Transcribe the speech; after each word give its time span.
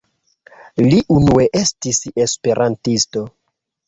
Li 0.85 1.01
unue 1.15 1.45
estis 1.61 1.99
Esperantisto. 2.25 3.23